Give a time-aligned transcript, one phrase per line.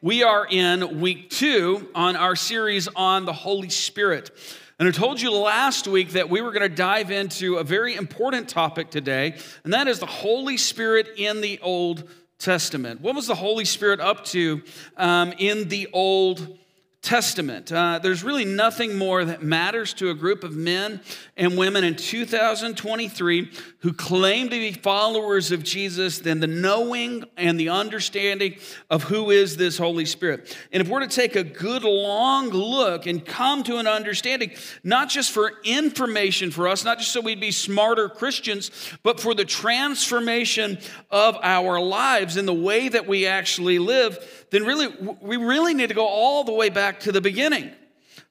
[0.00, 4.30] We are in week two on our series on the Holy Spirit.
[4.78, 7.96] And I told you last week that we were going to dive into a very
[7.96, 9.34] important topic today,
[9.64, 12.08] and that is the Holy Spirit in the Old
[12.38, 13.00] Testament.
[13.00, 14.62] What was the Holy Spirit up to
[14.96, 16.56] um, in the Old
[17.00, 17.70] Testament.
[17.70, 21.00] Uh, there's really nothing more that matters to a group of men
[21.36, 27.58] and women in 2023 who claim to be followers of Jesus than the knowing and
[27.58, 28.56] the understanding
[28.90, 30.56] of who is this Holy Spirit.
[30.72, 34.50] And if we're to take a good long look and come to an understanding,
[34.82, 38.72] not just for information for us, not just so we'd be smarter Christians,
[39.04, 40.78] but for the transformation
[41.12, 44.88] of our lives and the way that we actually live, then really,
[45.20, 47.72] we really need to go all the way back to the beginning.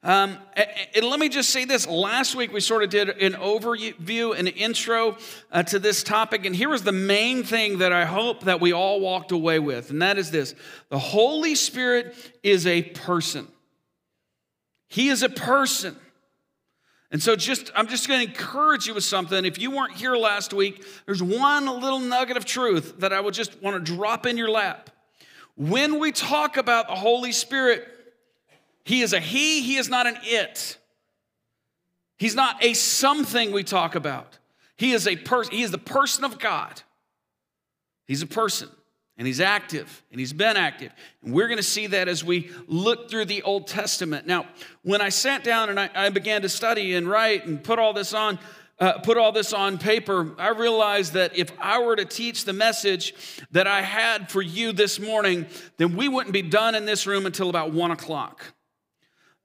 [0.02, 0.38] Um,
[0.94, 1.86] and let me just say this.
[1.86, 5.16] Last week we sort of did an overview, an intro
[5.50, 6.46] uh, to this topic.
[6.46, 9.90] And here was the main thing that I hope that we all walked away with.
[9.90, 10.54] And that is this
[10.88, 13.48] the Holy Spirit is a person.
[14.86, 15.96] He is a person.
[17.10, 19.44] And so just I'm just going to encourage you with something.
[19.44, 23.34] If you weren't here last week, there's one little nugget of truth that I would
[23.34, 24.90] just want to drop in your lap.
[25.58, 27.86] When we talk about the Holy Spirit,
[28.84, 30.78] He is a He, He is not an it.
[32.16, 34.38] He's not a something we talk about.
[34.76, 36.80] He is a person, He is the person of God.
[38.06, 38.70] He's a person
[39.18, 40.92] and he's active and he's been active.
[41.22, 44.26] And we're going to see that as we look through the Old Testament.
[44.26, 44.46] Now,
[44.82, 47.92] when I sat down and I, I began to study and write and put all
[47.92, 48.38] this on,
[48.80, 52.52] uh, put all this on paper, I realized that if I were to teach the
[52.52, 53.14] message
[53.50, 55.46] that I had for you this morning,
[55.78, 58.54] then we wouldn't be done in this room until about one o'clock.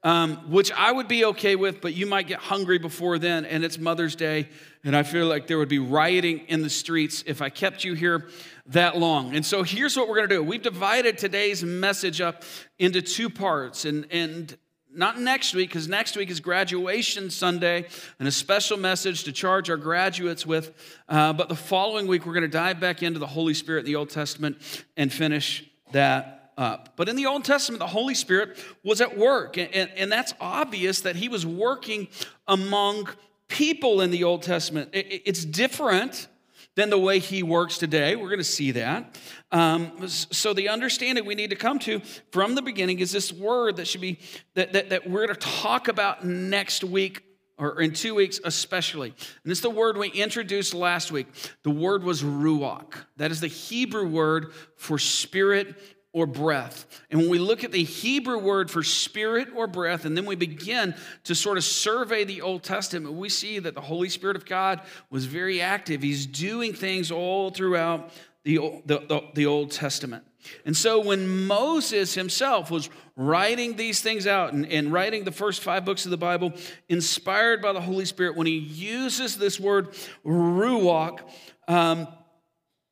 [0.05, 3.63] Um, which I would be okay with, but you might get hungry before then, and
[3.63, 4.49] it's Mother's Day,
[4.83, 7.93] and I feel like there would be rioting in the streets if I kept you
[7.93, 8.27] here
[8.65, 9.33] that long.
[9.33, 10.43] And so here's what we're gonna do.
[10.43, 12.43] We've divided today's message up
[12.77, 14.57] into two parts, and, and
[14.95, 17.85] not next week, because next week is graduation Sunday
[18.19, 20.73] and a special message to charge our graduates with.
[21.09, 23.85] Uh, but the following week, we're going to dive back into the Holy Spirit in
[23.85, 24.57] the Old Testament
[24.95, 26.93] and finish that up.
[26.95, 29.57] But in the Old Testament, the Holy Spirit was at work.
[29.57, 32.07] And, and, and that's obvious that he was working
[32.47, 33.09] among
[33.47, 34.89] people in the Old Testament.
[34.93, 36.27] It, it's different
[36.75, 38.15] than the way he works today.
[38.15, 39.17] We're going to see that.
[39.51, 42.01] Um, so the understanding we need to come to
[42.31, 44.19] from the beginning is this word that should be
[44.55, 47.23] that, that, that we're going to talk about next week
[47.57, 49.13] or in two weeks especially.
[49.43, 51.27] And is the word we introduced last week.
[51.63, 52.95] The word was ruach.
[53.17, 55.75] That is the Hebrew word for spirit
[56.13, 56.85] or breath.
[57.09, 60.35] And when we look at the Hebrew word for spirit or breath, and then we
[60.35, 64.45] begin to sort of survey the Old Testament, we see that the Holy Spirit of
[64.45, 66.03] God was very active.
[66.03, 68.11] He's doing things all throughout
[68.43, 70.23] the, the, the, the Old Testament.
[70.65, 75.61] And so when Moses himself was writing these things out and, and, writing the first
[75.61, 76.51] five books of the Bible,
[76.89, 81.19] inspired by the Holy Spirit, when he uses this word ruach,
[81.67, 82.07] um,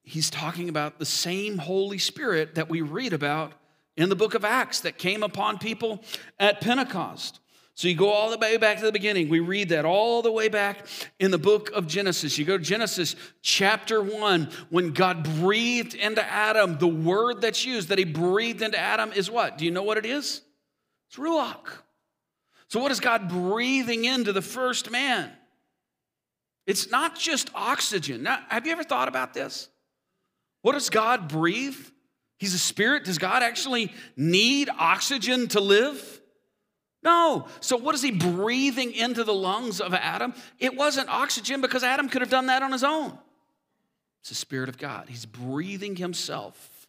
[0.03, 3.53] he's talking about the same Holy Spirit that we read about
[3.97, 6.03] in the book of Acts that came upon people
[6.39, 7.39] at Pentecost.
[7.73, 9.29] So you go all the way back to the beginning.
[9.29, 10.85] We read that all the way back
[11.19, 12.38] in the book of Genesis.
[12.38, 17.90] You go to Genesis chapter 1, when God breathed into Adam, the word that's used
[17.90, 19.57] that he breathed into Adam is what?
[19.57, 20.41] Do you know what it is?
[21.07, 21.69] It's Ruach.
[22.67, 25.31] So, what is God breathing into the first man?
[26.67, 28.23] It's not just oxygen.
[28.23, 29.69] Now, have you ever thought about this?
[30.61, 31.77] What does God breathe?
[32.38, 33.05] He's a spirit.
[33.05, 36.22] Does God actually need oxygen to live?
[37.03, 37.47] No.
[37.59, 40.33] So, what is he breathing into the lungs of Adam?
[40.59, 43.17] It wasn't oxygen because Adam could have done that on his own.
[44.22, 45.09] It's the Spirit of God.
[45.09, 46.88] He's breathing himself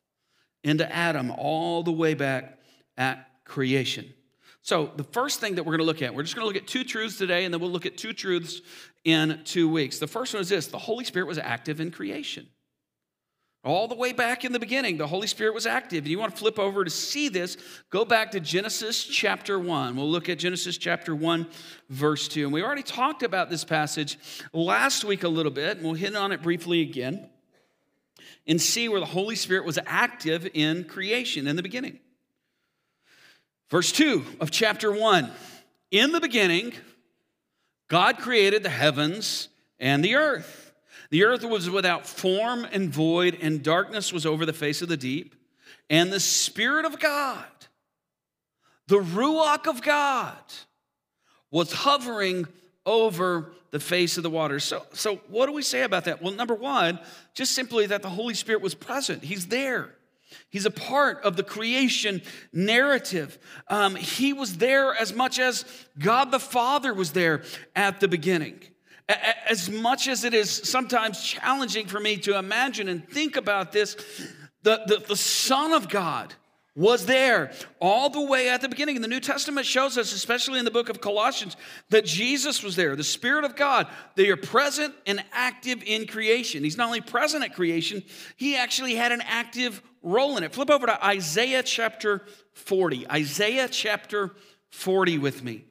[0.63, 2.59] into Adam all the way back
[2.97, 4.13] at creation.
[4.61, 6.63] So, the first thing that we're going to look at, we're just going to look
[6.63, 8.61] at two truths today, and then we'll look at two truths
[9.05, 9.99] in two weeks.
[9.99, 12.47] The first one is this the Holy Spirit was active in creation.
[13.65, 15.99] All the way back in the beginning, the Holy Spirit was active.
[15.99, 17.57] And you want to flip over to see this,
[17.91, 19.95] go back to Genesis chapter 1.
[19.95, 21.47] We'll look at Genesis chapter 1,
[21.89, 22.45] verse 2.
[22.45, 24.19] And we already talked about this passage
[24.53, 27.29] last week a little bit, and we'll hit on it briefly again
[28.49, 32.01] and see where the Holy Spirit was active in creation in the beginning.
[33.71, 35.31] Verse 2 of chapter 1
[35.93, 36.73] In the beginning,
[37.89, 39.49] God created the heavens
[39.79, 40.62] and the earth.
[41.13, 44.97] The earth was without form and void, and darkness was over the face of the
[44.97, 45.35] deep.
[45.91, 47.45] And the Spirit of God,
[48.87, 50.39] the Ruach of God,
[51.51, 52.49] was hovering
[52.87, 54.65] over the face of the waters.
[54.65, 56.23] So, so what do we say about that?
[56.23, 56.99] Well, number one,
[57.35, 59.23] just simply that the Holy Spirit was present.
[59.23, 59.95] He's there.
[60.49, 62.23] He's a part of the creation
[62.55, 63.39] narrative.
[63.69, 65.67] Um, he was there as much as
[65.99, 67.43] God the Father was there
[67.77, 68.61] at the beginning.
[69.49, 73.97] As much as it is sometimes challenging for me to imagine and think about this,
[74.63, 76.35] the, the, the Son of God
[76.75, 78.97] was there all the way at the beginning.
[78.97, 81.57] And the New Testament shows us, especially in the book of Colossians,
[81.91, 82.97] that Jesus was there.
[82.97, 86.65] The Spirit of God, they are present and active in creation.
[86.65, 88.03] He's not only present at creation,
[88.37, 90.55] he actually had an active role in it.
[90.55, 92.25] Flip over to Isaiah chapter
[92.55, 93.11] 40.
[93.11, 94.35] Isaiah chapter
[94.71, 95.67] 40 with me.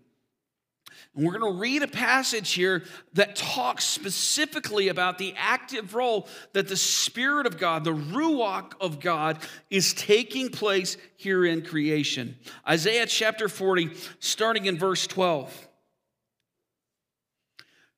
[1.13, 6.28] And we're going to read a passage here that talks specifically about the active role
[6.54, 12.38] that the Spirit of God, the Ruach of God, is taking place here in creation.
[12.68, 15.68] Isaiah chapter 40, starting in verse 12.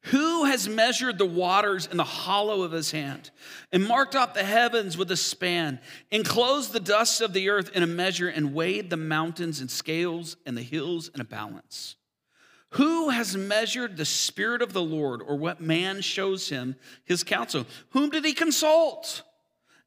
[0.07, 3.29] Who has measured the waters in the hollow of his hand,
[3.71, 5.79] and marked off the heavens with a span,
[6.11, 10.35] enclosed the dust of the earth in a measure, and weighed the mountains in scales
[10.45, 11.95] and the hills in a balance?
[12.73, 16.75] Who has measured the Spirit of the Lord, or what man shows him
[17.05, 17.65] his counsel?
[17.91, 19.21] Whom did he consult?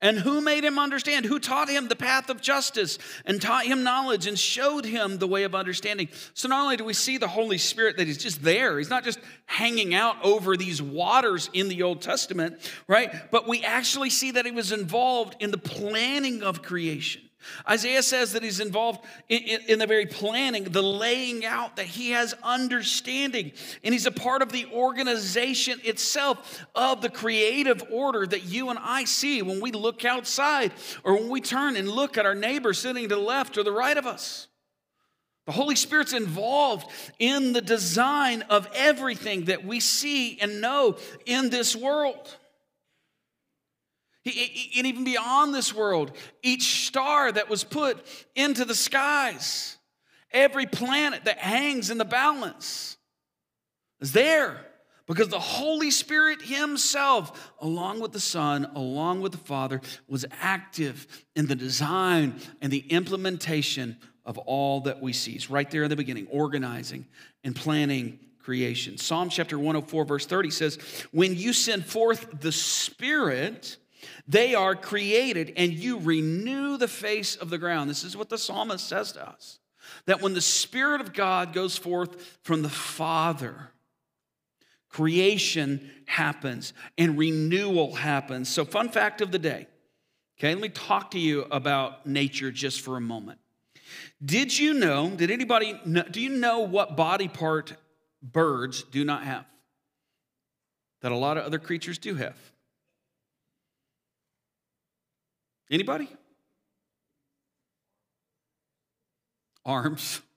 [0.00, 1.24] And who made him understand?
[1.24, 5.26] Who taught him the path of justice and taught him knowledge and showed him the
[5.26, 6.08] way of understanding?
[6.34, 9.04] So, not only do we see the Holy Spirit that he's just there, he's not
[9.04, 13.10] just hanging out over these waters in the Old Testament, right?
[13.32, 17.22] But we actually see that he was involved in the planning of creation.
[17.68, 21.86] Isaiah says that he's involved in, in, in, the very planning, the laying out, that
[21.86, 23.52] he has understanding,
[23.84, 28.78] and he's a part of the organization itself of the creative order that you and
[28.80, 30.72] I see when we look outside
[31.04, 33.72] or when we turn and look at our neighbor sitting to the left or the
[33.72, 34.48] right of us.
[35.46, 36.90] The Holy Spirit's involved
[37.20, 42.36] in the design of everything that we see and know in this world.
[44.26, 46.12] And even beyond this world,
[46.42, 49.76] each star that was put into the skies,
[50.32, 52.96] every planet that hangs in the balance
[54.00, 54.66] is there
[55.06, 61.06] because the Holy Spirit Himself, along with the Son, along with the Father, was active
[61.36, 65.32] in the design and the implementation of all that we see.
[65.32, 67.06] It's right there in the beginning, organizing
[67.44, 68.98] and planning creation.
[68.98, 70.78] Psalm chapter 104, verse 30 says,
[71.12, 73.76] When you send forth the Spirit,
[74.28, 77.88] they are created, and you renew the face of the ground.
[77.88, 79.58] This is what the psalmist says to us
[80.06, 83.70] that when the Spirit of God goes forth from the Father,
[84.88, 88.48] creation happens and renewal happens.
[88.48, 89.66] So, fun fact of the day.
[90.38, 93.38] Okay, let me talk to you about nature just for a moment.
[94.24, 97.74] Did you know, did anybody know, do you know what body part
[98.22, 99.46] birds do not have?
[101.02, 102.36] That a lot of other creatures do have.
[105.70, 106.08] Anybody?
[109.64, 110.20] Arms.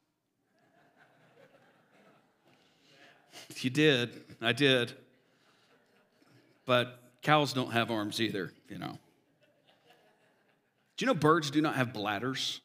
[3.62, 4.24] You did.
[4.42, 4.94] I did.
[6.66, 8.98] But cows don't have arms either, you know.
[10.96, 12.62] Do you know birds do not have bladders?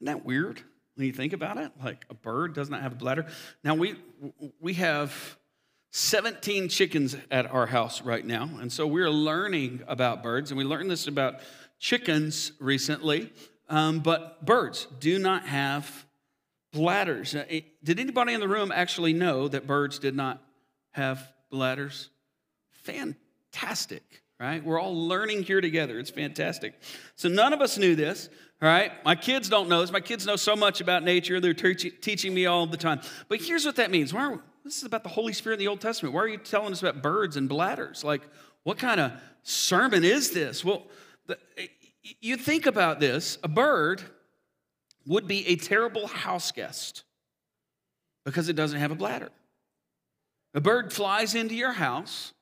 [0.00, 0.60] Isn't that weird
[0.94, 1.72] when you think about it?
[1.82, 3.26] Like a bird does not have a bladder.
[3.64, 3.96] Now we
[4.60, 5.37] we have
[5.98, 8.48] 17 chickens at our house right now.
[8.60, 11.40] And so we're learning about birds, and we learned this about
[11.80, 13.32] chickens recently.
[13.68, 16.06] Um, but birds do not have
[16.72, 17.34] bladders.
[17.34, 17.44] Uh,
[17.82, 20.40] did anybody in the room actually know that birds did not
[20.92, 22.10] have bladders?
[22.84, 24.64] Fantastic, right?
[24.64, 25.98] We're all learning here together.
[25.98, 26.74] It's fantastic.
[27.16, 28.28] So none of us knew this,
[28.62, 28.92] all right?
[29.04, 29.90] My kids don't know this.
[29.90, 31.40] My kids know so much about nature.
[31.40, 33.00] They're teaching me all the time.
[33.28, 34.14] But here's what that means.
[34.14, 34.36] Why
[34.68, 36.14] this is about the Holy Spirit in the Old Testament.
[36.14, 38.04] Why are you telling us about birds and bladders?
[38.04, 38.20] Like,
[38.64, 40.62] what kind of sermon is this?
[40.62, 40.82] Well,
[41.26, 41.38] the,
[42.20, 44.02] you think about this a bird
[45.06, 47.04] would be a terrible house guest
[48.26, 49.30] because it doesn't have a bladder.
[50.52, 52.34] A bird flies into your house,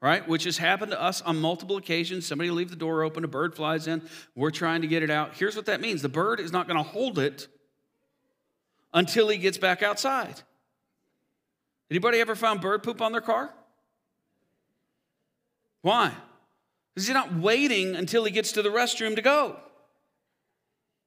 [0.00, 0.26] right?
[0.26, 2.26] Which has happened to us on multiple occasions.
[2.26, 4.00] Somebody leave the door open, a bird flies in,
[4.34, 5.34] we're trying to get it out.
[5.34, 7.48] Here's what that means the bird is not going to hold it
[8.94, 10.40] until he gets back outside.
[11.90, 13.50] Anybody ever found bird poop on their car?
[15.82, 16.12] Why?
[16.94, 19.56] Because he's not waiting until he gets to the restroom to go.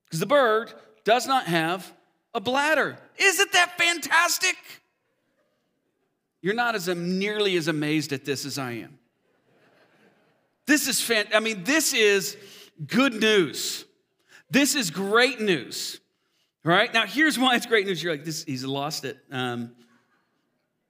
[0.06, 0.74] Because the bird
[1.04, 1.92] does not have
[2.34, 2.98] a bladder.
[3.18, 4.56] Isn't that fantastic?
[6.42, 9.00] You're not as nearly as amazed at this as I am.
[10.66, 11.28] This is fan.
[11.34, 12.38] I mean, this is
[12.86, 13.86] good news.
[14.50, 16.00] This is great news.
[16.66, 16.94] All right.
[16.94, 18.02] Now, here's why it's great news.
[18.02, 18.44] You're like, this.
[18.44, 19.18] He's lost it.
[19.32, 19.72] Um,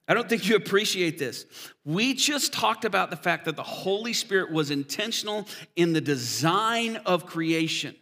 [0.08, 1.46] I don't think you appreciate this.
[1.86, 6.98] We just talked about the fact that the Holy Spirit was intentional in the design
[7.06, 7.96] of creation.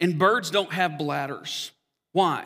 [0.00, 1.70] And birds don't have bladders.
[2.12, 2.44] Why?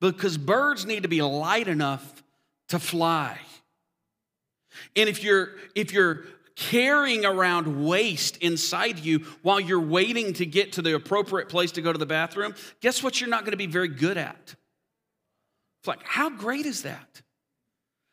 [0.00, 2.22] Because birds need to be light enough
[2.68, 3.38] to fly.
[4.96, 6.24] And if you're if you're
[6.56, 11.82] carrying around waste inside you while you're waiting to get to the appropriate place to
[11.82, 14.54] go to the bathroom, guess what you're not going to be very good at?
[15.80, 17.22] It's like, how great is that?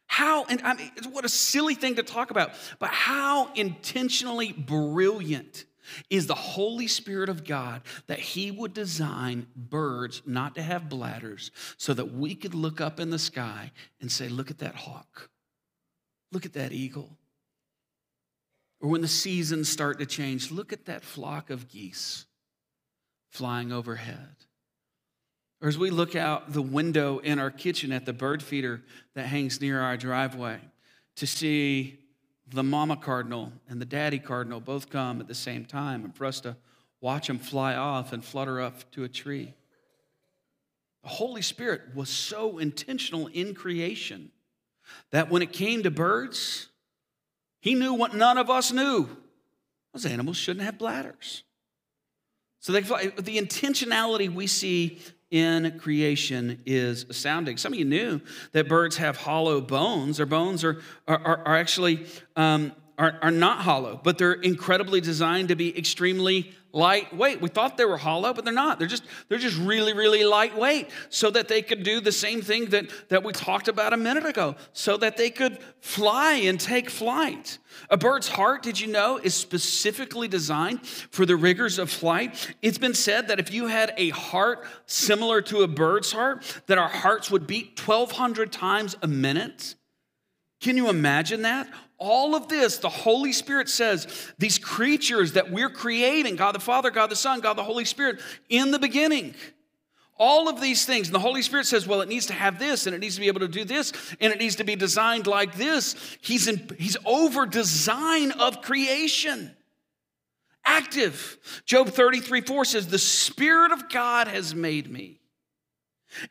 [0.08, 5.66] How, and I mean, what a silly thing to talk about, but how intentionally brilliant
[6.10, 11.52] is the Holy Spirit of God that He would design birds not to have bladders
[11.78, 13.72] so that we could look up in the sky
[14.02, 15.30] and say, Look at that hawk.
[16.32, 17.18] Look at that eagle.
[18.80, 22.26] Or when the seasons start to change, look at that flock of geese
[23.30, 24.36] flying overhead.
[25.62, 28.84] Or as we look out the window in our kitchen at the bird feeder
[29.16, 30.60] that hangs near our driveway
[31.16, 32.00] to see
[32.48, 36.26] the mama cardinal and the daddy cardinal both come at the same time, and for
[36.26, 36.56] us to
[37.02, 39.54] watch them fly off and flutter up to a tree.
[41.04, 44.32] The Holy Spirit was so intentional in creation
[45.12, 46.70] that when it came to birds,
[47.60, 49.10] he knew what none of us knew.
[49.94, 51.44] Those animals shouldn't have bladders.
[52.60, 53.08] So they fly.
[53.08, 55.00] The intentionality we see
[55.30, 57.58] in creation is astounding.
[57.58, 58.22] Some of you knew
[58.54, 60.18] that birds have hollow bones.
[60.18, 62.06] Their bones are, are, are actually
[62.36, 67.42] um, are, are not hollow, but they're incredibly designed to be extremely lightweight.
[67.42, 68.80] We thought they were hollow, but they're not.
[68.80, 72.66] They're just, they're just really, really lightweight so that they could do the same thing
[72.68, 76.90] that, that we talked about a minute ago, so that they could fly and take
[76.90, 77.60] flight.
[77.90, 82.56] A bird's heart, did you know, is specifically designed for the rigors of flight.
[82.62, 86.78] It's been said that if you had a heart similar to a bird's heart, that
[86.78, 89.76] our hearts would beat 1,200 times a minute.
[90.60, 91.70] Can you imagine that?
[92.00, 96.92] All of this, the Holy Spirit says, these creatures that we're creating God the Father,
[96.92, 99.34] God the Son, God the Holy Spirit in the beginning.
[100.20, 101.08] All of these things.
[101.08, 103.22] And the Holy Spirit says, well, it needs to have this, and it needs to
[103.22, 105.96] be able to do this, and it needs to be designed like this.
[106.22, 109.56] He's, in, he's over design of creation.
[110.66, 111.38] Active.
[111.66, 115.20] Job 33 4 says, The Spirit of God has made me,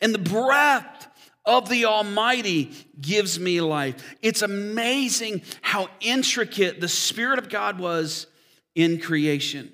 [0.01, 1.09] and the breath
[1.47, 4.17] of the Almighty gives me life.
[4.21, 8.27] It's amazing how intricate the Spirit of God was
[8.75, 9.73] in creation.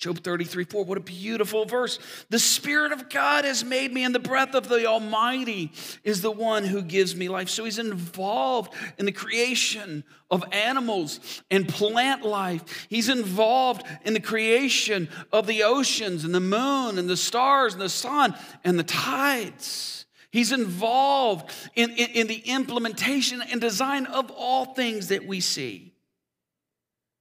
[0.00, 1.98] Job 33 4, what a beautiful verse.
[2.30, 5.72] The Spirit of God has made me, and the breath of the Almighty
[6.04, 7.50] is the one who gives me life.
[7.50, 12.86] So he's involved in the creation of animals and plant life.
[12.88, 17.82] He's involved in the creation of the oceans and the moon and the stars and
[17.82, 20.06] the sun and the tides.
[20.30, 25.92] He's involved in, in, in, the implementation and design of all things that we see.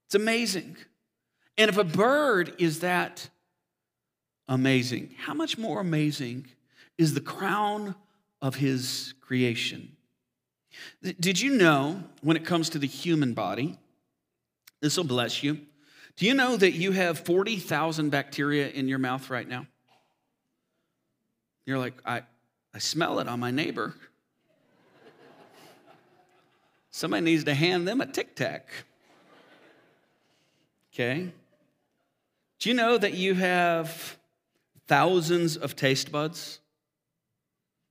[0.05, 0.77] It's amazing.
[1.57, 3.29] And if a bird is that
[4.47, 6.47] amazing, how much more amazing
[6.97, 7.95] is the crown
[8.41, 9.95] of his creation?
[11.01, 13.77] Did you know when it comes to the human body,
[14.81, 15.59] this will bless you.
[16.15, 19.67] Do you know that you have 40,000 bacteria in your mouth right now?
[21.65, 22.23] You're like, I,
[22.79, 23.93] I smell it on my neighbor.
[26.91, 28.69] Somebody needs to hand them a tic tac.
[30.93, 31.29] Okay?
[32.57, 34.17] Do you know that you have
[34.87, 36.61] thousands of taste buds?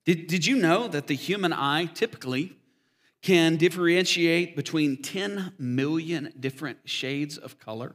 [0.07, 2.57] Did, did you know that the human eye typically
[3.21, 7.95] can differentiate between 10 million different shades of color?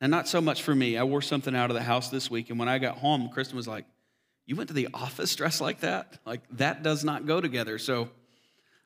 [0.00, 0.98] And not so much for me.
[0.98, 3.56] I wore something out of the house this week, and when I got home, Kristen
[3.56, 3.84] was like,
[4.46, 6.18] you went to the office dressed like that?
[6.26, 7.78] Like, that does not go together.
[7.78, 8.10] So,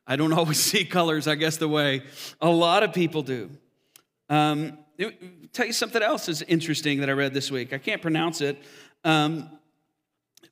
[0.06, 2.02] I don't always see colors, I guess, the way
[2.40, 3.50] a lot of people do.
[4.30, 4.78] Um,
[5.52, 7.72] tell you something else is interesting that I read this week.
[7.72, 8.58] I can't pronounce it.
[9.04, 9.50] Um,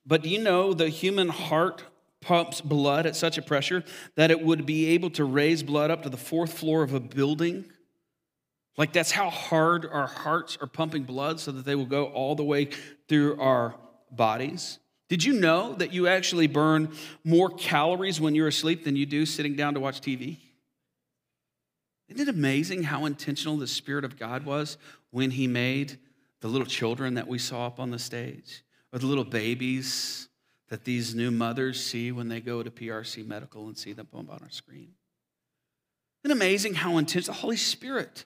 [0.06, 1.82] but do you know the human heart
[2.20, 3.84] pumps blood at such a pressure
[4.14, 7.00] that it would be able to raise blood up to the fourth floor of a
[7.00, 7.64] building?
[8.76, 12.34] Like, that's how hard our hearts are pumping blood so that they will go all
[12.34, 12.68] the way
[13.08, 13.74] through our
[14.10, 14.78] bodies.
[15.08, 19.24] Did you know that you actually burn more calories when you're asleep than you do
[19.24, 20.38] sitting down to watch TV?
[22.08, 24.78] Isn't it amazing how intentional the Spirit of God was
[25.10, 25.98] when He made
[26.40, 30.28] the little children that we saw up on the stage, or the little babies
[30.68, 34.28] that these new mothers see when they go to PRC Medical and see them on
[34.28, 34.90] our screen?
[36.24, 38.24] Isn't it amazing how intense the Holy Spirit?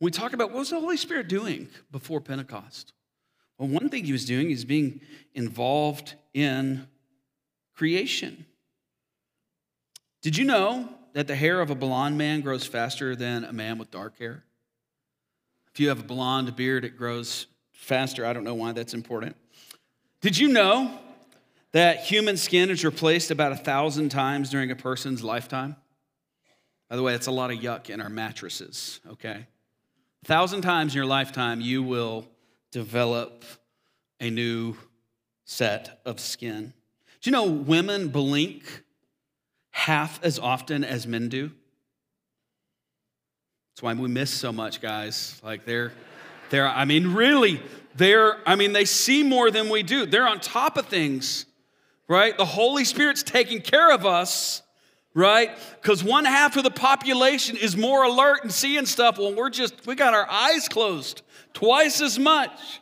[0.00, 2.92] We talk about what was the Holy Spirit doing before Pentecost?
[3.58, 5.00] Well, one thing he was doing is being
[5.34, 6.86] involved in
[7.74, 8.46] creation.
[10.22, 13.78] Did you know that the hair of a blonde man grows faster than a man
[13.78, 14.44] with dark hair?
[15.72, 18.24] If you have a blonde beard, it grows faster.
[18.24, 19.36] I don't know why that's important.
[20.20, 20.98] Did you know
[21.72, 25.76] that human skin is replaced about a thousand times during a person's lifetime?
[26.88, 29.46] By the way, that's a lot of yuck in our mattresses, okay?
[30.24, 32.26] A thousand times in your lifetime, you will
[32.70, 33.44] develop
[34.20, 34.76] a new
[35.44, 36.72] set of skin.
[37.20, 38.84] Do you know women blink
[39.70, 41.50] half as often as men do?
[43.78, 45.40] That's why we miss so much, guys.
[45.42, 45.92] Like they're,
[46.50, 47.62] they're, I mean, really,
[47.94, 50.04] they're, I mean, they see more than we do.
[50.04, 51.46] They're on top of things,
[52.08, 52.36] right?
[52.36, 54.62] The Holy Spirit's taking care of us,
[55.18, 55.50] right?
[55.82, 59.18] Because one half of the population is more alert and seeing stuff.
[59.18, 61.22] when we're just, we got our eyes closed
[61.52, 62.80] twice as much.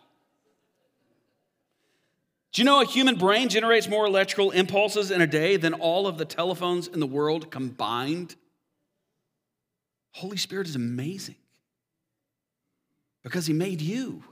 [2.52, 6.06] Do you know a human brain generates more electrical impulses in a day than all
[6.06, 8.36] of the telephones in the world combined?
[10.12, 11.36] Holy Spirit is amazing
[13.22, 14.24] because He made you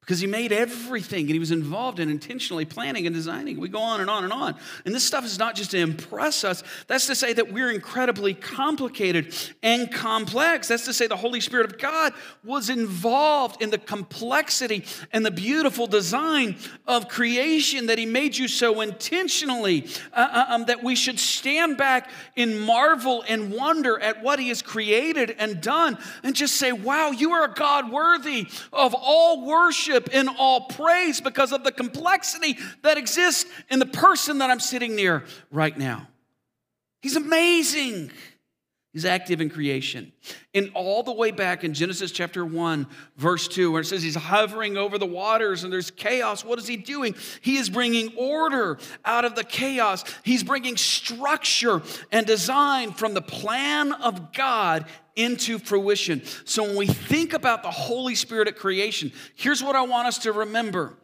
[0.00, 3.60] because he made everything and he was involved in intentionally planning and designing.
[3.60, 4.56] We go on and on and on.
[4.84, 8.34] And this stuff is not just to impress us, that's to say that we're incredibly
[8.34, 10.68] complicated and complex.
[10.68, 15.30] That's to say the Holy Spirit of God was involved in the complexity and the
[15.30, 16.56] beautiful design
[16.88, 21.76] of creation, that he made you so intentionally uh, uh um, that we should stand
[21.76, 26.72] back in marvel and wonder at what he has created and done and just say,
[26.72, 31.64] wow, you are a God worthy of all worship worship and all praise because of
[31.64, 36.08] the complexity that exists in the person that I'm sitting near right now.
[37.02, 38.10] He's amazing.
[38.92, 40.12] He's active in creation.
[40.52, 44.16] And all the way back in Genesis chapter 1, verse 2, where it says he's
[44.16, 47.14] hovering over the waters and there's chaos, what is he doing?
[47.40, 50.02] He is bringing order out of the chaos.
[50.24, 54.86] He's bringing structure and design from the plan of God
[55.22, 56.22] into fruition.
[56.44, 60.18] So when we think about the Holy Spirit at creation, here's what I want us
[60.18, 60.96] to remember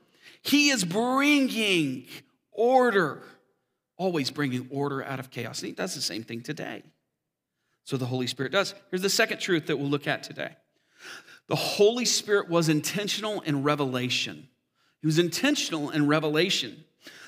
[0.43, 2.07] He is bringing
[2.53, 3.23] order,
[3.97, 5.61] always bringing order out of chaos.
[5.61, 6.83] And He does the same thing today.
[7.85, 8.75] So the Holy Spirit does.
[8.91, 10.57] Here's the second truth that we'll look at today
[11.49, 14.49] the Holy Spirit was intentional in revelation.
[15.01, 16.85] He was intentional in revelation.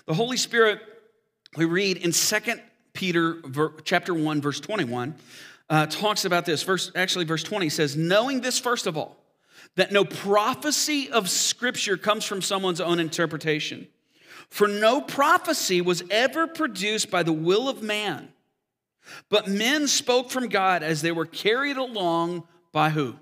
[0.06, 0.80] The Holy Spirit,
[1.56, 2.36] we read in 2
[2.92, 3.40] Peter
[3.84, 5.14] chapter 1, verse 21,
[5.70, 6.62] uh, talks about this.
[6.62, 9.16] Verse, actually, verse 20 says, Knowing this, first of all,
[9.76, 13.86] that no prophecy of Scripture comes from someone's own interpretation.
[14.48, 18.28] For no prophecy was ever produced by the will of man,
[19.28, 23.16] but men spoke from God as they were carried along by who?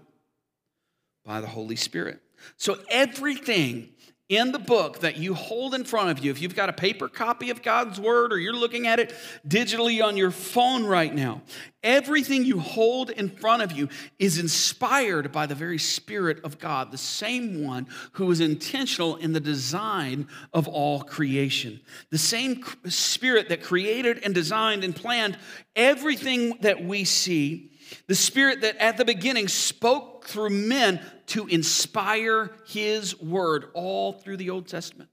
[1.24, 2.20] By the Holy Spirit.
[2.56, 3.88] So everything
[4.28, 7.08] in the book that you hold in front of you, if you've got a paper
[7.08, 9.14] copy of God's Word or you're looking at it
[9.46, 11.42] digitally on your phone right now,
[11.84, 16.90] everything you hold in front of you is inspired by the very Spirit of God,
[16.90, 21.80] the same one who is intentional in the design of all creation.
[22.10, 25.38] The same Spirit that created and designed and planned
[25.76, 27.70] everything that we see
[28.06, 34.36] the Spirit that at the beginning spoke through men to inspire His word all through
[34.36, 35.10] the Old Testament.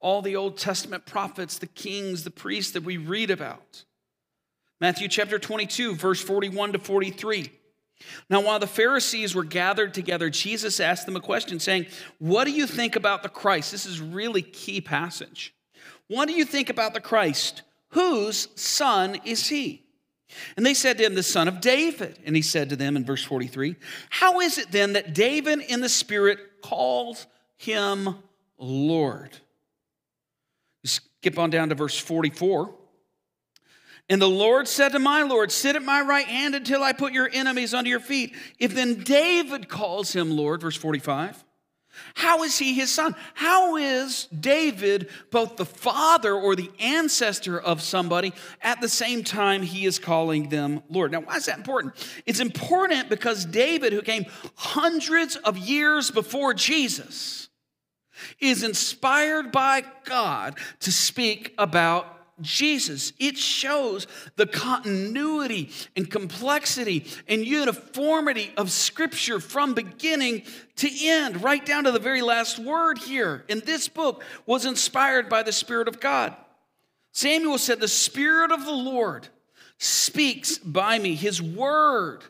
[0.00, 3.84] All the Old Testament prophets, the kings, the priests that we read about.
[4.80, 7.50] Matthew chapter 22, verse 41 to 43.
[8.28, 11.86] Now, while the Pharisees were gathered together, Jesus asked them a question saying,
[12.18, 13.72] What do you think about the Christ?
[13.72, 15.54] This is really key passage.
[16.08, 17.62] What do you think about the Christ?
[17.90, 19.85] Whose son is he?
[20.56, 22.18] And they said to him, The son of David.
[22.24, 23.76] And he said to them in verse 43,
[24.10, 28.16] How is it then that David in the Spirit calls him
[28.58, 29.30] Lord?
[30.84, 32.74] Skip on down to verse 44.
[34.08, 37.12] And the Lord said to my Lord, Sit at my right hand until I put
[37.12, 38.34] your enemies under your feet.
[38.58, 41.44] If then David calls him Lord, verse 45,
[42.14, 43.14] how is he his son?
[43.34, 48.32] How is David both the father or the ancestor of somebody
[48.62, 51.12] at the same time he is calling them Lord?
[51.12, 51.94] Now, why is that important?
[52.26, 57.48] It's important because David, who came hundreds of years before Jesus,
[58.40, 63.12] is inspired by God to speak about Jesus.
[63.18, 70.42] It shows the continuity and complexity and uniformity of Scripture from beginning
[70.76, 75.28] to end, right down to the very last word here in this book was inspired
[75.28, 76.36] by the Spirit of God.
[77.12, 79.28] Samuel said, The Spirit of the Lord
[79.78, 82.22] speaks by me, His word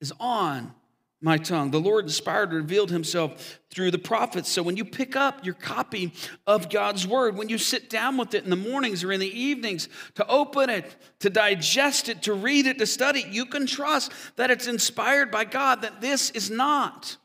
[0.00, 0.74] is on
[1.22, 1.70] my tongue.
[1.70, 4.48] The Lord inspired revealed himself through the prophets.
[4.48, 6.12] So when you pick up your copy
[6.46, 9.38] of God's word, when you sit down with it in the mornings or in the
[9.38, 14.12] evenings to open it, to digest it, to read it, to study, you can trust
[14.36, 17.16] that it's inspired by God, that this is not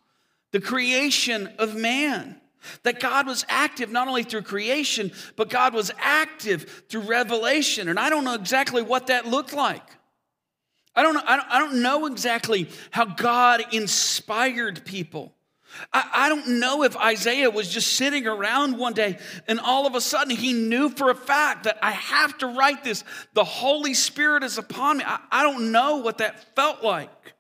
[0.52, 2.40] the creation of man.
[2.84, 7.90] That God was active not only through creation, but God was active through revelation.
[7.90, 9.84] And I don't know exactly what that looked like.
[10.96, 15.34] I don't I don't, I don't know exactly how God inspired people.
[15.92, 19.96] I, I don't know if Isaiah was just sitting around one day and all of
[19.96, 23.04] a sudden he knew for a fact that I have to write this.
[23.34, 25.04] The Holy Spirit is upon me.
[25.06, 27.34] I, I don't know what that felt like.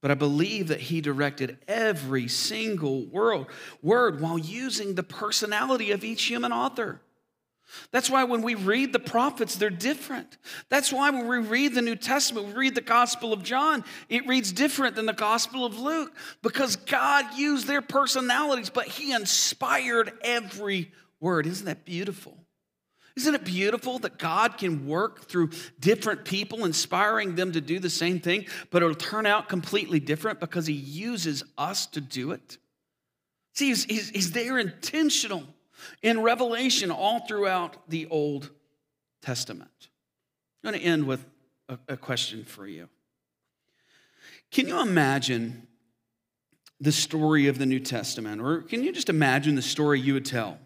[0.00, 3.46] But I believe that he directed every single word
[4.20, 7.00] while using the personality of each human author.
[7.90, 10.38] That's why when we read the prophets, they're different.
[10.68, 14.26] That's why when we read the New Testament, we read the Gospel of John, it
[14.26, 20.12] reads different than the Gospel of Luke because God used their personalities, but He inspired
[20.22, 21.46] every word.
[21.46, 22.36] Isn't that beautiful?
[23.16, 25.50] Isn't it beautiful that God can work through
[25.80, 30.38] different people, inspiring them to do the same thing, but it'll turn out completely different
[30.38, 32.58] because He uses us to do it?
[33.54, 35.42] See, He's, he's, he's there intentional
[36.02, 38.50] in Revelation all throughout the Old
[39.22, 39.88] Testament.
[40.62, 41.24] I'm going to end with
[41.68, 42.88] a, a question for you.
[44.50, 45.66] Can you imagine
[46.80, 48.40] the story of the New Testament?
[48.40, 50.58] Or can you just imagine the story you would tell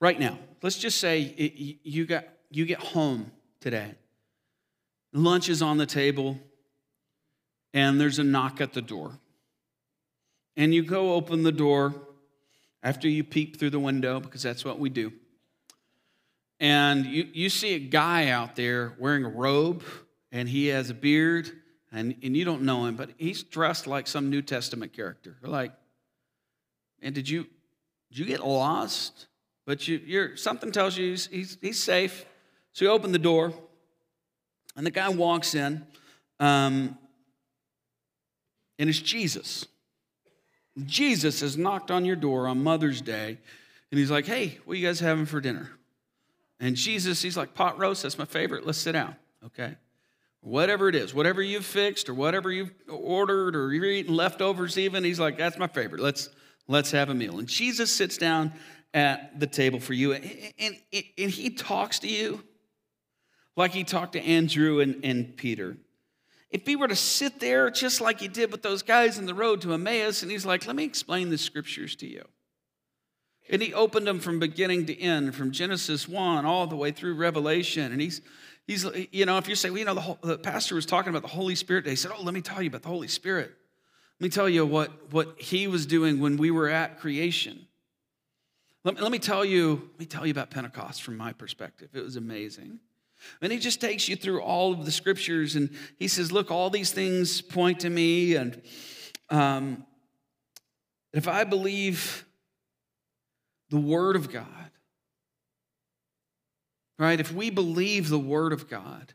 [0.00, 0.38] right now?
[0.62, 3.94] Let's just say it, you, got, you get home today,
[5.12, 6.38] lunch is on the table,
[7.72, 9.12] and there's a knock at the door.
[10.56, 11.94] And you go open the door,
[12.82, 15.12] after you peep through the window, because that's what we do.
[16.58, 19.82] And you, you see a guy out there wearing a robe,
[20.30, 21.50] and he has a beard,
[21.92, 25.36] and, and you don't know him, but he's dressed like some New Testament character.
[25.42, 25.72] You're like,
[27.02, 27.46] and did you
[28.10, 29.26] did you get lost?
[29.66, 32.24] But you, you're something tells you he's, he's, he's safe.
[32.72, 33.52] So you open the door,
[34.76, 35.86] and the guy walks in,
[36.38, 36.98] um,
[38.78, 39.66] and it's Jesus.
[40.86, 43.38] Jesus has knocked on your door on Mother's Day,
[43.90, 45.70] and he's like, Hey, what you guys having for dinner?
[46.58, 48.66] And Jesus, he's like, Pot roast, that's my favorite.
[48.66, 49.76] Let's sit down, okay?
[50.42, 55.04] Whatever it is, whatever you've fixed or whatever you've ordered or you're eating leftovers, even,
[55.04, 56.00] he's like, That's my favorite.
[56.00, 56.28] Let's,
[56.68, 57.38] let's have a meal.
[57.38, 58.52] And Jesus sits down
[58.94, 60.24] at the table for you, and,
[60.58, 62.42] and, and he talks to you
[63.56, 65.76] like he talked to Andrew and, and Peter
[66.50, 69.34] if he were to sit there just like he did with those guys in the
[69.34, 72.24] road to Emmaus, and he's like, let me explain the scriptures to you.
[73.48, 77.14] And he opened them from beginning to end, from Genesis 1 all the way through
[77.14, 77.92] Revelation.
[77.92, 78.20] And he's,
[78.66, 81.10] he's you know, if you say, well, you know, the, whole, the pastor was talking
[81.10, 83.52] about the Holy Spirit, they said, oh, let me tell you about the Holy Spirit.
[84.20, 87.66] Let me tell you what, what he was doing when we were at creation.
[88.84, 91.90] Let, let me tell you, let me tell you about Pentecost from my perspective.
[91.94, 92.80] It was amazing.
[93.40, 96.70] And he just takes you through all of the scriptures and he says, Look, all
[96.70, 98.34] these things point to me.
[98.34, 98.60] And
[99.28, 99.84] um,
[101.12, 102.26] if I believe
[103.70, 104.46] the Word of God,
[106.98, 109.14] right, if we believe the Word of God,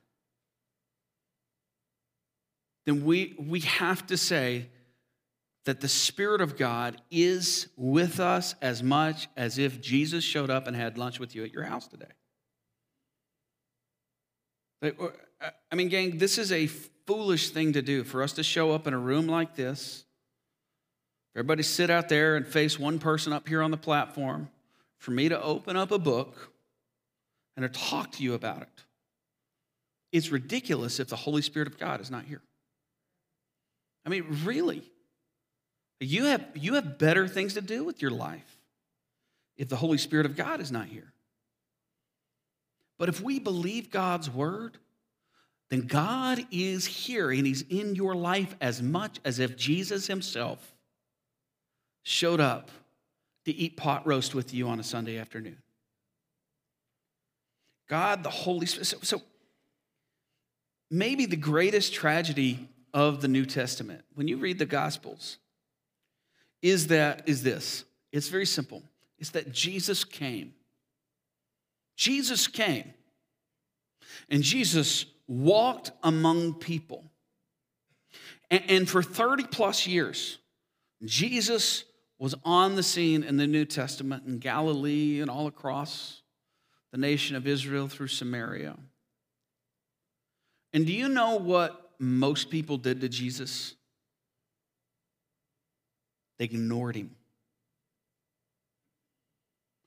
[2.86, 4.70] then we, we have to say
[5.66, 10.68] that the Spirit of God is with us as much as if Jesus showed up
[10.68, 12.06] and had lunch with you at your house today.
[14.82, 14.92] Uh,
[15.72, 18.88] I mean, gang, this is a foolish thing to do for us to show up
[18.88, 20.06] in a room like this.
[21.36, 24.50] Everybody sit out there and face one person up here on the platform.
[24.98, 26.52] For me to open up a book
[27.56, 28.84] and to talk to you about it.
[30.12, 32.42] It's ridiculous if the Holy Spirit of God is not here.
[34.06, 34.82] I mean, really.
[36.00, 38.58] You have, you have better things to do with your life
[39.58, 41.12] if the Holy Spirit of God is not here.
[42.98, 44.78] But if we believe God's word,
[45.70, 50.74] then God is here and He's in your life as much as if Jesus Himself
[52.04, 52.70] showed up
[53.46, 55.58] to eat pot roast with you on a Sunday afternoon.
[57.88, 58.88] God, the Holy Spirit.
[58.88, 59.22] So, so
[60.90, 65.38] maybe the greatest tragedy of the New Testament, when you read the Gospels,
[66.62, 67.84] is that is this.
[68.12, 68.82] It's very simple.
[69.20, 70.54] It's that Jesus came
[71.96, 72.94] Jesus came
[74.30, 77.04] and Jesus walked among people.
[78.52, 80.38] And, for 30 plus years,
[81.04, 81.84] Jesus
[82.20, 86.22] was on the scene in the New Testament in Galilee and all across
[86.92, 88.78] the nation of Israel through Samaria.
[90.74, 93.76] And do you know what most people did to Jesus?
[96.38, 97.16] They ignored him.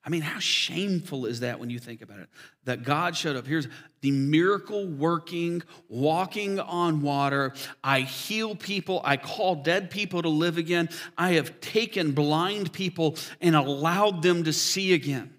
[0.08, 2.30] I mean, how shameful is that when you think about it?
[2.64, 3.46] That God showed up.
[3.46, 3.68] Here's
[4.00, 7.52] the miracle working, walking on water.
[7.84, 9.02] I heal people.
[9.04, 10.88] I call dead people to live again.
[11.18, 15.34] I have taken blind people and allowed them to see again.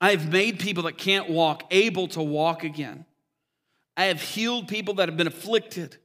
[0.00, 3.04] I have made people that can't walk able to walk again.
[3.96, 5.98] I have healed people that have been afflicted.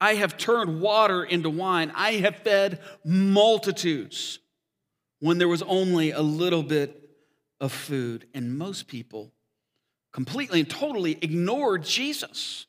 [0.00, 1.92] I have turned water into wine.
[1.94, 4.40] I have fed multitudes
[5.22, 7.08] when there was only a little bit
[7.60, 8.26] of food.
[8.34, 9.30] And most people
[10.12, 12.66] completely and totally ignored Jesus.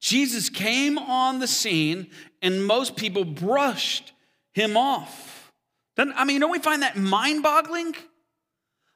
[0.00, 2.06] Jesus came on the scene,
[2.40, 4.14] and most people brushed
[4.52, 5.52] him off.
[5.98, 7.94] I mean, don't we find that mind boggling?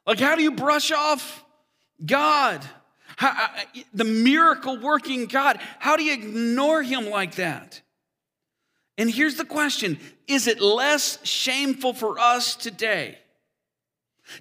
[0.07, 1.45] Like, how do you brush off
[2.03, 2.65] God?
[3.15, 5.59] How, uh, the miracle working God.
[5.77, 7.82] How do you ignore him like that?
[8.97, 13.17] And here's the question Is it less shameful for us today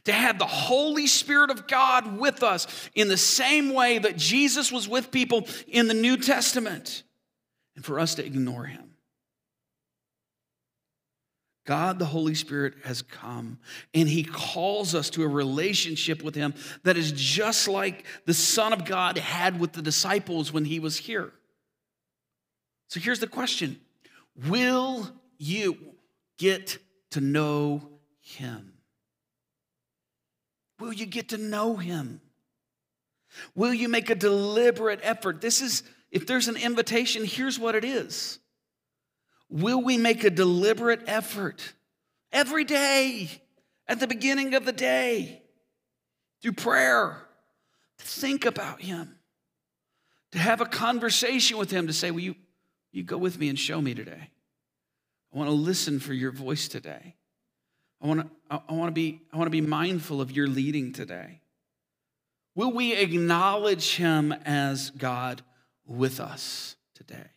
[0.04, 4.70] to have the Holy Spirit of God with us in the same way that Jesus
[4.70, 7.02] was with people in the New Testament
[7.74, 8.92] and for us to ignore him?
[11.64, 13.58] God, the Holy Spirit, has come
[13.94, 18.72] and He calls us to a relationship with Him that is just like the Son
[18.72, 21.32] of God had with the disciples when He was here.
[22.88, 23.80] So here's the question
[24.34, 25.76] Will you
[26.38, 26.78] get
[27.10, 27.88] to know
[28.20, 28.72] Him?
[30.78, 32.20] Will you get to know Him?
[33.54, 35.40] Will you make a deliberate effort?
[35.40, 38.38] This is, if there's an invitation, here's what it is
[39.48, 41.74] Will we make a deliberate effort
[42.32, 43.28] every day
[43.86, 45.42] at the beginning of the day
[46.40, 47.28] through prayer
[47.98, 49.16] to think about Him,
[50.32, 52.34] to have a conversation with Him, to say, Will you,
[52.92, 54.30] you go with me and show me today?
[55.32, 57.16] I want to listen for your voice today.
[58.00, 60.92] I want to, I want to, be, I want to be mindful of your leading
[60.92, 61.40] today.
[62.54, 65.42] Will we acknowledge Him as God
[65.86, 67.30] with us today?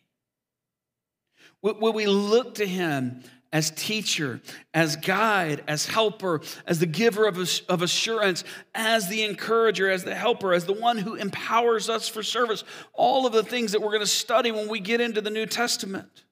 [1.62, 3.22] Will we look to him
[3.56, 4.38] as teacher,
[4.74, 7.38] as guide, as helper, as the giver of
[7.82, 12.64] assurance, as the encourager, as the helper, as the one who empowers us for service?
[12.92, 15.46] All of the things that we're going to study when we get into the New
[15.46, 16.24] Testament.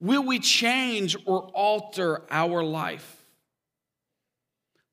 [0.00, 3.24] Will we change or alter our life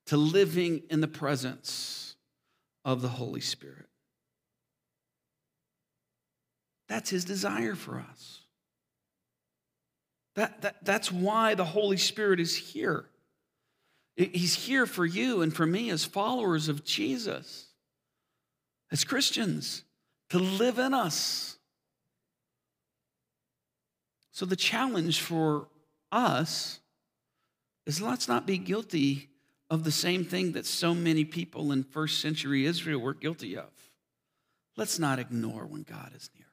[0.07, 2.15] to living in the presence
[2.83, 3.85] of the Holy Spirit?
[6.89, 8.42] That's his desire for us.
[10.35, 13.05] That, that, that's why the Holy Spirit is here.
[14.15, 17.67] He's here for you and for me as followers of Jesus,
[18.91, 19.83] as Christians,
[20.29, 21.57] to live in us.
[24.31, 25.67] So the challenge for
[26.11, 26.79] us
[27.85, 29.29] is let's not be guilty
[29.69, 33.71] of the same thing that so many people in first century Israel were guilty of.
[34.75, 36.47] Let's not ignore when God is near.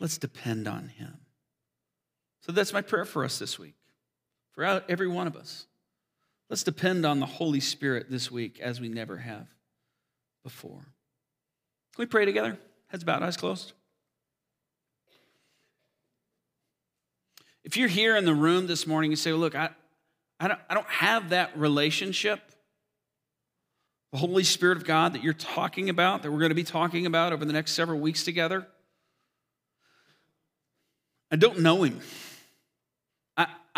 [0.00, 1.18] Let's depend on Him.
[2.48, 3.74] So that's my prayer for us this week,
[4.52, 5.66] for every one of us.
[6.48, 9.46] Let's depend on the Holy Spirit this week as we never have
[10.42, 10.78] before.
[10.78, 12.58] Can we pray together?
[12.86, 13.74] Heads bowed, eyes closed.
[17.64, 19.68] If you're here in the room this morning, you say, Look, I,
[20.40, 22.40] I, don't, I don't have that relationship.
[24.12, 27.04] The Holy Spirit of God that you're talking about, that we're going to be talking
[27.04, 28.66] about over the next several weeks together.
[31.30, 32.00] I don't know him.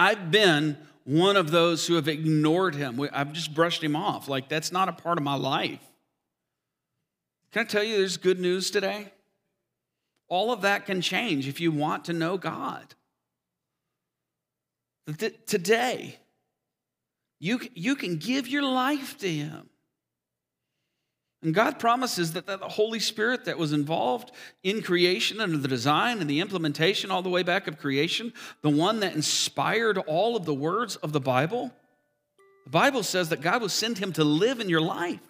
[0.00, 3.06] I've been one of those who have ignored him.
[3.12, 4.28] I've just brushed him off.
[4.28, 5.82] Like, that's not a part of my life.
[7.52, 9.12] Can I tell you there's good news today?
[10.26, 12.94] All of that can change if you want to know God.
[15.46, 16.18] Today,
[17.38, 19.68] you, you can give your life to him.
[21.42, 24.30] And God promises that, the Holy Spirit that was involved
[24.62, 28.68] in creation and the design and the implementation all the way back of creation, the
[28.68, 31.72] one that inspired all of the words of the Bible,
[32.64, 35.20] the Bible says that God will send him to live in your life.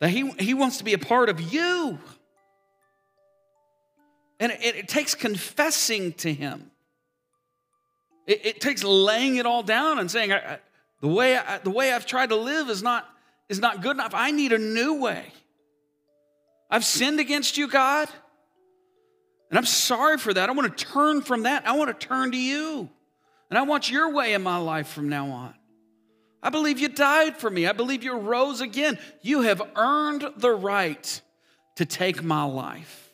[0.00, 1.98] That he, he wants to be a part of you.
[4.38, 6.70] And it, it takes confessing to him.
[8.28, 10.58] It, it, takes laying it all down and saying, I, I,
[11.00, 13.08] the, way I, the way I've tried to live is not
[13.48, 14.12] is not good enough.
[14.14, 15.24] I need a new way.
[16.70, 18.08] I've sinned against you, God.
[19.50, 20.48] And I'm sorry for that.
[20.48, 21.66] I want to turn from that.
[21.66, 22.88] I want to turn to you.
[23.48, 25.54] And I want your way in my life from now on.
[26.42, 27.66] I believe you died for me.
[27.66, 28.98] I believe you rose again.
[29.22, 31.20] You have earned the right
[31.76, 33.10] to take my life.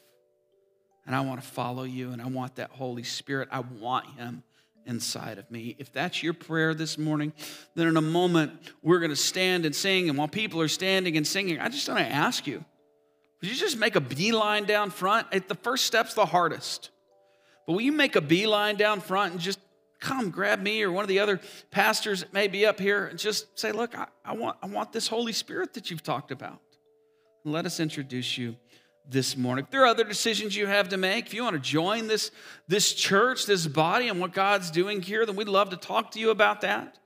[1.07, 3.49] And I want to follow you, and I want that Holy Spirit.
[3.53, 4.43] I want Him
[4.87, 5.77] inside of me.
[5.79, 7.33] If that's your prayer this morning,
[7.75, 10.09] then in a moment we're going to stand and sing.
[10.09, 12.65] And while people are standing and singing, I just want to ask you
[13.41, 15.31] would you just make a beeline down front?
[15.31, 16.89] The first step's the hardest.
[17.67, 19.59] But will you make a beeline down front and just
[20.01, 23.19] come grab me or one of the other pastors that may be up here and
[23.19, 26.61] just say, Look, I, I want, I want this Holy Spirit that you've talked about.
[27.45, 28.57] And let us introduce you
[29.09, 29.65] this morning.
[29.65, 32.31] If there are other decisions you have to make, if you want to join this,
[32.69, 36.21] this church, this body, and what God's doing here, then we'd love to talk to
[36.21, 36.99] you about that.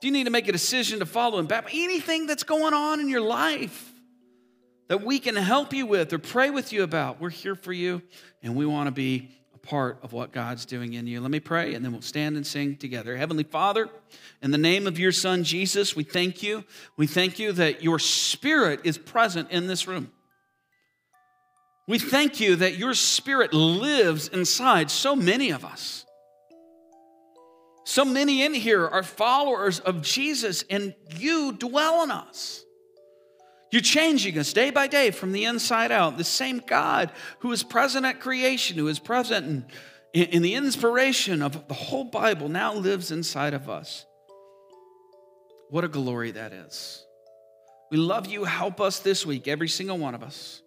[0.00, 1.68] Do you need to make a decision to follow Him back?
[1.72, 3.92] Anything that's going on in your life
[4.88, 8.02] that we can help you with or pray with you about, we're here for you,
[8.42, 11.20] and we want to be a part of what God's doing in you.
[11.20, 13.16] Let me pray, and then we'll stand and sing together.
[13.16, 13.88] Heavenly Father,
[14.42, 16.64] in the name of your Son, Jesus, we thank you.
[16.96, 20.12] We thank you that your Spirit is present in this room.
[21.88, 26.04] We thank you that your spirit lives inside so many of us.
[27.84, 32.62] So many in here are followers of Jesus, and you dwell in us.
[33.72, 36.18] You're changing us day by day from the inside out.
[36.18, 39.64] The same God who is present at creation, who is present
[40.12, 44.04] in, in the inspiration of the whole Bible, now lives inside of us.
[45.70, 47.02] What a glory that is.
[47.90, 48.44] We love you.
[48.44, 50.60] Help us this week, every single one of us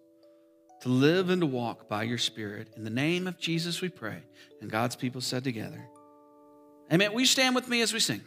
[0.82, 2.68] to live and to walk by your Spirit.
[2.76, 4.22] In the name of Jesus, we pray.
[4.60, 5.88] And God's people said together,
[6.92, 7.12] Amen.
[7.12, 8.20] Will you stand with me as we sing?